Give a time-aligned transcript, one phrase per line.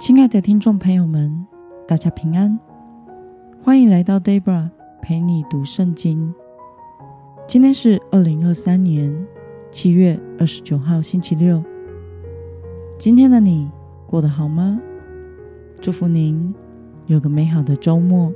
[0.00, 1.46] 亲爱的听众朋友们，
[1.86, 2.58] 大家平安，
[3.62, 4.68] 欢迎来到 Debra
[5.00, 6.34] 陪你读圣经。
[7.46, 9.26] 今天是二零二三年
[9.70, 11.62] 七月二十九号，星期六。
[12.98, 13.70] 今天的你
[14.04, 14.80] 过得好吗？
[15.80, 16.52] 祝福您
[17.06, 18.32] 有个美好的周末。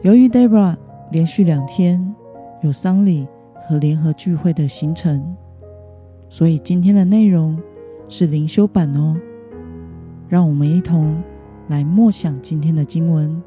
[0.00, 0.74] 由于 Debra
[1.12, 2.14] 连续两天
[2.62, 3.28] 有丧礼
[3.68, 5.36] 和联合聚会的行程，
[6.30, 7.60] 所以今天的内容
[8.08, 9.14] 是灵修版哦。
[10.28, 11.22] 让我们一同
[11.68, 13.42] 来默想今天的经文。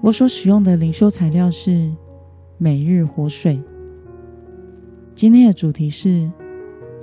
[0.00, 1.92] 我所使用的灵修材料是
[2.58, 3.62] 每日活水。
[5.14, 6.28] 今天的主题是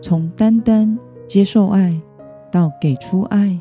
[0.02, 2.02] 从单单接受爱
[2.52, 3.58] 到给出爱。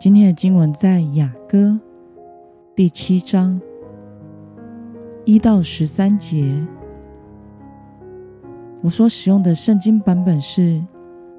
[0.00, 1.80] 今天的经文在雅歌
[2.74, 3.60] 第七章
[5.24, 6.66] 一到十三节。
[8.82, 10.82] 我所使用的圣经版本是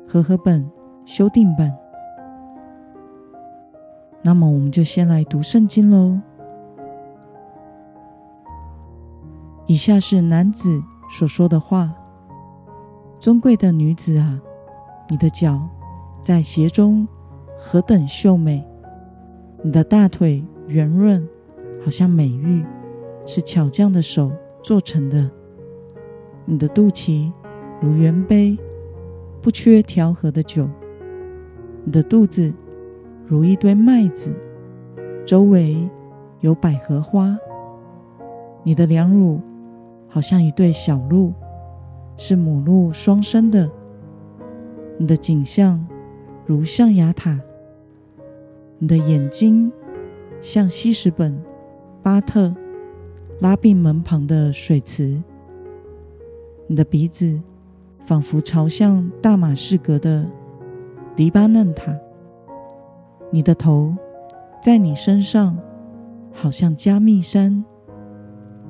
[0.07, 0.69] 和合本
[1.05, 1.77] 修订版。
[4.21, 6.17] 那么，我们就先来读圣经喽。
[9.67, 11.93] 以下是男子所说的话：
[13.19, 14.39] 尊贵的女子啊，
[15.09, 15.61] 你的脚
[16.21, 17.05] 在鞋中
[17.57, 18.65] 何等秀美！
[19.61, 21.27] 你的大腿圆润，
[21.83, 22.65] 好像美玉，
[23.25, 24.31] 是巧匠的手
[24.63, 25.29] 做成的。
[26.45, 27.31] 你的肚脐
[27.81, 28.57] 如圆杯，
[29.41, 30.65] 不缺调和的酒；
[31.85, 32.53] 你的肚子
[33.25, 34.35] 如一堆麦子，
[35.25, 35.89] 周围
[36.41, 37.37] 有百合花；
[38.63, 39.39] 你的两乳
[40.09, 41.33] 好像一对小鹿，
[42.17, 43.69] 是母鹿双生的；
[44.97, 45.85] 你的颈项
[46.45, 47.39] 如象牙塔；
[48.79, 49.71] 你的眼睛
[50.41, 51.41] 像希什本、
[52.01, 52.53] 巴特、
[53.39, 55.23] 拉毕门旁的水池。
[56.67, 57.41] 你的鼻子
[57.99, 60.25] 仿佛朝向大马士革的
[61.15, 61.95] 黎巴嫩塔，
[63.31, 63.93] 你的头
[64.61, 65.57] 在你身上
[66.31, 67.63] 好像加密山，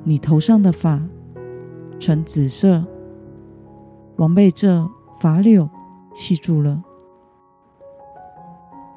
[0.02, 1.02] 你头上的发
[1.98, 2.84] 呈紫色，
[4.16, 4.88] 王被这
[5.20, 5.68] 发綹
[6.14, 6.82] 系住了。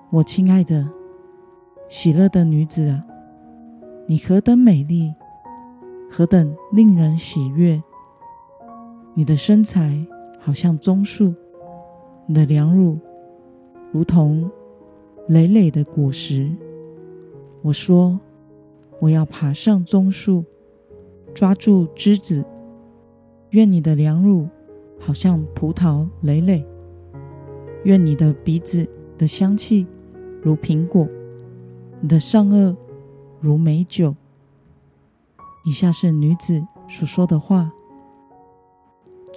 [0.09, 0.89] 我亲爱的
[1.87, 3.05] 喜乐的女子啊，
[4.07, 5.13] 你何等美丽，
[6.09, 7.81] 何等令人喜悦！
[9.17, 10.05] 你的身材
[10.39, 11.33] 好像棕树，
[12.27, 12.99] 你的两乳
[13.91, 14.47] 如同
[15.27, 16.51] 累累的果实。
[17.63, 18.19] 我说，
[18.99, 20.45] 我要爬上棕树，
[21.33, 22.45] 抓住枝子。
[23.49, 24.47] 愿你的两乳
[24.99, 26.63] 好像葡萄累累，
[27.85, 29.87] 愿你的鼻子的香气
[30.43, 31.07] 如苹果，
[32.01, 32.75] 你的上颚
[33.41, 34.15] 如美酒。
[35.65, 37.73] 以下是女子所说的话。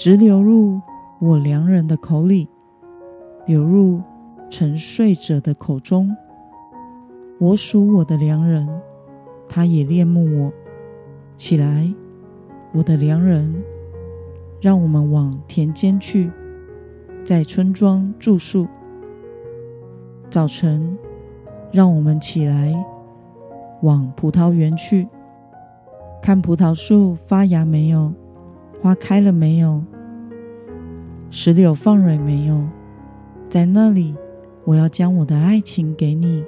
[0.03, 0.81] 直流入
[1.19, 2.49] 我良人的口里，
[3.45, 4.01] 流入
[4.49, 6.17] 沉睡者的口中。
[7.39, 8.67] 我属我的良人，
[9.47, 10.53] 他也恋慕我。
[11.37, 11.87] 起来，
[12.73, 13.63] 我的良人，
[14.59, 16.31] 让我们往田间去，
[17.23, 18.67] 在村庄住宿。
[20.31, 20.97] 早晨，
[21.71, 22.73] 让我们起来，
[23.83, 25.07] 往葡萄园去，
[26.23, 28.11] 看葡萄树发芽没有。
[28.83, 29.83] 花开了没有？
[31.31, 32.67] 石榴放蕊没有？
[33.49, 34.15] 在那里，
[34.65, 36.45] 我要将我的爱情给你。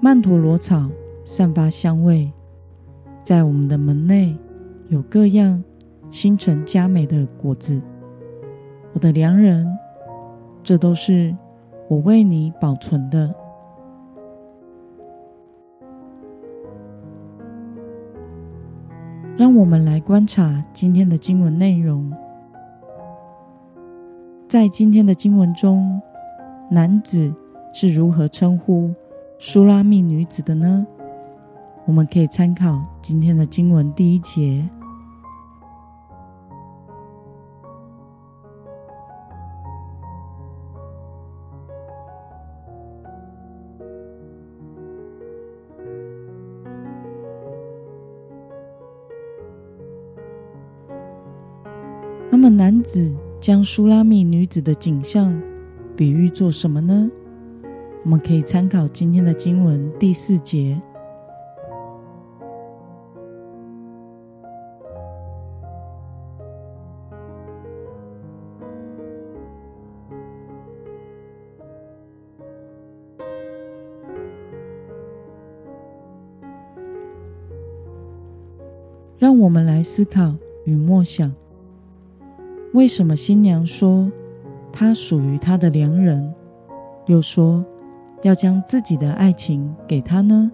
[0.00, 0.90] 曼陀罗草
[1.24, 2.30] 散发香味，
[3.24, 4.36] 在我们的门内
[4.88, 5.62] 有各样
[6.10, 7.80] 新陈佳美的果子。
[8.92, 9.66] 我的良人，
[10.62, 11.34] 这都是
[11.88, 13.34] 我为你保存的。
[19.40, 22.12] 让我们来观察今天的经文内容。
[24.46, 25.98] 在今天的经文中，
[26.70, 27.34] 男子
[27.72, 28.94] 是如何称呼
[29.38, 30.86] 苏拉密女子的呢？
[31.86, 34.62] 我们可以参考今天的经文第一节。
[52.42, 55.38] 那么，男子将苏拉密女子的景象
[55.94, 57.10] 比喻作什么呢？
[58.02, 60.80] 我们可以参考今天的经文第四节。
[79.18, 81.39] 让我们来思考与默想。
[82.72, 84.10] 为什么新娘说
[84.72, 86.32] 她属于她的良人，
[87.06, 87.64] 又说
[88.22, 90.50] 要将自己的爱情给他呢？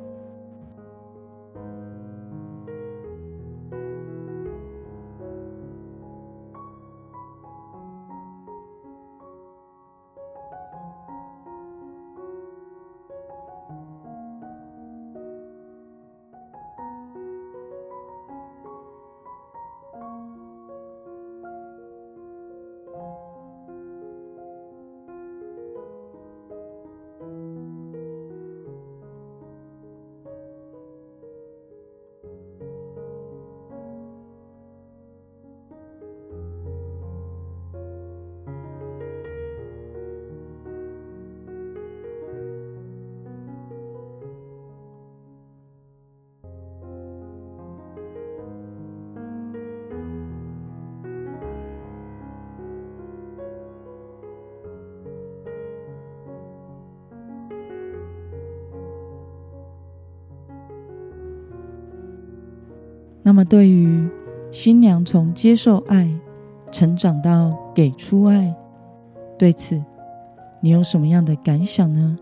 [63.26, 64.08] 那么，对于
[64.52, 66.08] 新娘从接受爱
[66.70, 68.54] 成长到给出爱，
[69.36, 69.82] 对此
[70.60, 72.16] 你有什么样的感想呢？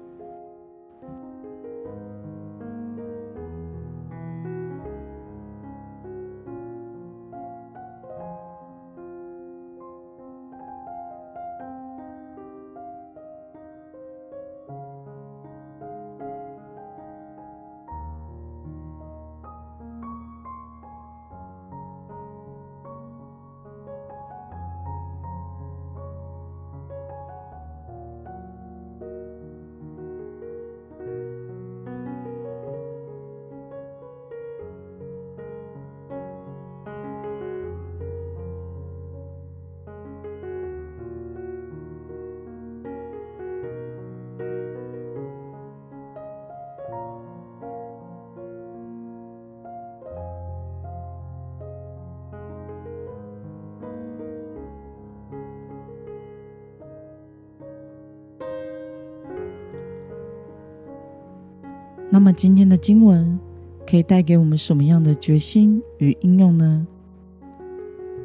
[62.15, 63.37] 那么今天的经文
[63.85, 66.87] 可以带给我们什么样的决心与应用呢？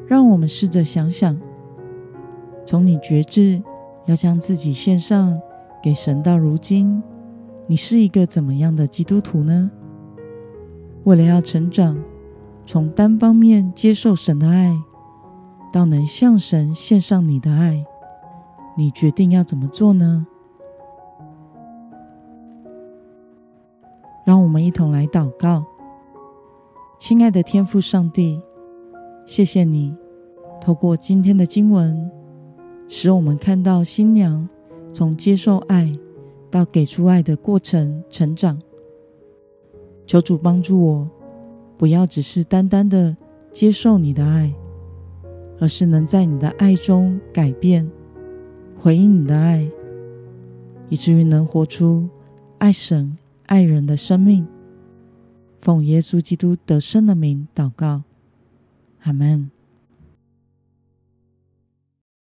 [0.06, 1.36] 让我们试着想想，
[2.68, 3.60] 从你决志
[4.06, 5.36] 要将自己献上
[5.82, 7.02] 给神到如今，
[7.66, 9.72] 你是一个怎么样的基督徒呢？
[11.06, 11.98] 为了要成长，
[12.68, 14.80] 从单方面接受神的爱，
[15.74, 17.84] 到能向神献上你的爱，
[18.78, 20.28] 你决定要怎么做呢？
[24.30, 25.66] 让我们一同来祷告，
[27.00, 28.40] 亲爱的天父上帝，
[29.26, 29.92] 谢谢你
[30.62, 32.12] 透过今天的经文，
[32.88, 34.48] 使我们看到新娘
[34.94, 35.92] 从接受爱
[36.52, 38.62] 到给出爱的过程成长。
[40.06, 41.10] 求主帮助我，
[41.76, 43.18] 不要只是单单的
[43.52, 44.54] 接受你的爱，
[45.60, 47.90] 而是能在你的爱中改变，
[48.78, 49.68] 回应你的爱，
[50.88, 52.08] 以至于能活出
[52.60, 53.18] 爱神。
[53.50, 54.46] 爱人的生命，
[55.60, 58.04] 奉耶稣基督得胜的名祷告，
[59.02, 59.50] 阿门。